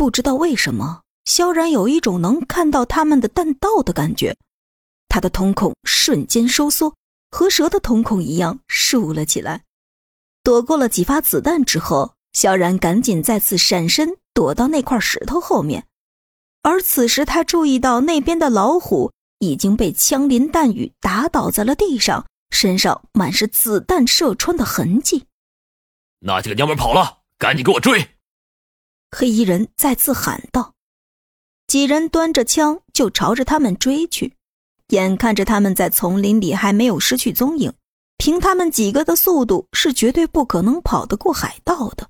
[0.00, 4.34] 不知道为什么，萧然有一种能看到他们的弹道的感觉，
[5.10, 6.94] 他的瞳孔瞬间收缩，
[7.30, 9.64] 和蛇的瞳孔一样竖了起来。
[10.42, 15.86] 躲过了几发子弹之后，萧然赶紧再次闪身躲到那块石头后面，
[16.62, 25.26] 而此时他注意到那边的老虎已经被枪林弹雨打倒在了地上，身上满是子弹射穿的痕迹。
[26.20, 28.08] 那几个娘们跑了，赶紧给我追！
[29.10, 30.74] 黑衣人再次喊道。
[31.66, 34.34] 几人端着枪就朝着他们追去，
[34.88, 37.72] 眼看着他们在丛林里还没有失去踪影。
[38.18, 42.08] 凭他们几个的速度，是绝对不可能跑得过海盗的。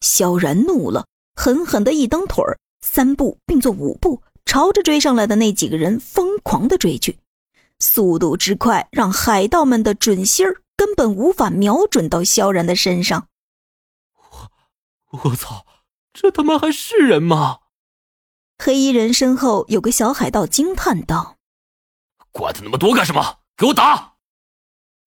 [0.00, 7.18] 萧然怒了，狠狠的一蹬腿儿，三步并作五步，朝着追上来的那几个人疯狂的追去。
[7.80, 13.26] 速度之快，让海盗们的准心儿根本无法瞄准到萧然的身上。
[15.10, 15.66] 我我操，
[16.12, 17.58] 这他妈还是人吗？
[18.58, 21.36] 黑衣人身后有个小海盗惊叹道
[22.32, 23.38] ：“管他那么多干什么？
[23.56, 24.14] 给我打！”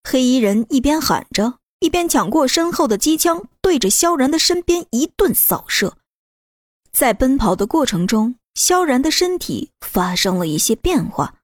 [0.03, 5.97] 黑衣人一边喊着，一边抢过身后的机枪，对着萧然的身边一顿扫射。
[6.91, 11.35] 在奔跑的过程中，萧然的身体发生了一些变化，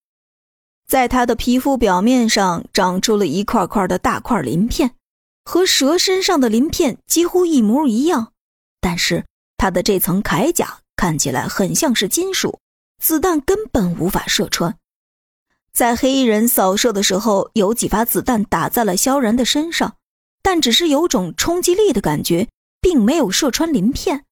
[0.88, 4.96] 在他的皮肤表面上长出了一块块的大块鳞片，
[5.46, 8.34] 和蛇身上的鳞片几乎一模一样。
[8.82, 9.26] 但是
[9.60, 12.60] 他的这层铠甲看起来很像是金属，
[12.98, 14.76] 子弹根本无法射穿。
[15.74, 19.98] 在黑衣人扫射的时候，有几发子弹打在了萧然的身上，
[20.42, 22.48] 但只是有种冲击力的感觉，
[22.80, 24.24] 并没有射穿鳞片。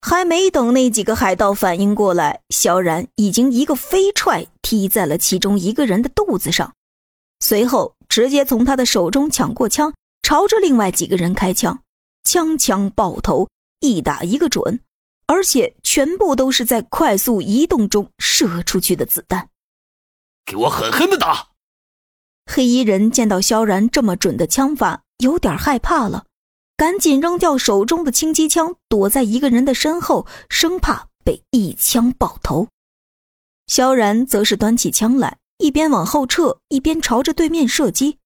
[0.00, 6.72] 还没等那几个海盗反应过来，萧然已经一个飞踹踢在了其中一个人的肚子上，
[7.40, 11.80] 随后直接从他的手中抢过枪，朝着另外几个人开枪，
[12.22, 13.48] 枪枪爆头，
[13.84, 14.80] 一打一个准，
[15.26, 19.50] 而且全部都是在快速移动中射出去的子弹。
[20.46, 21.50] 给我狠狠的打！
[22.46, 26.24] 黑衣人见到萧然这么准的枪法，有点害怕了，
[26.76, 32.68] 赶紧扔掉手中的轻机枪，躲在一个人的身后，生怕被一枪爆头。
[33.66, 38.18] 萧然则是端起枪来，一边往后撤，一边朝着对面射击，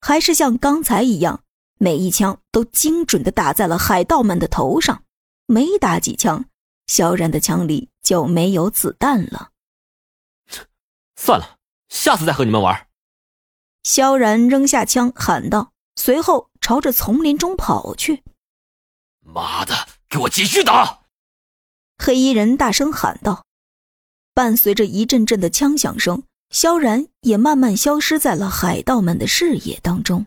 [0.00, 1.43] 还是像刚才一样，
[1.84, 5.04] 每一枪都精准的打在了海盗们的头上。
[5.44, 6.46] 没打几枪，
[6.86, 9.50] 萧然的枪里就没有子弹了。
[11.14, 11.58] 算了，
[11.90, 12.86] 下次再和你们玩。
[13.82, 18.22] 萧然扔下枪，喊道，随后朝着丛林中跑去。
[19.20, 21.02] 妈的，给我继续打！
[21.98, 23.44] 黑衣人大声喊道。
[24.32, 30.24] 伴随着一阵阵的枪响声，萧然也慢慢消失在了海盗们的视野当中。